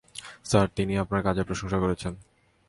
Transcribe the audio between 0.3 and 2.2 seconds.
Sir, তিনি আপনার কাজের প্রশংসা করেছেন।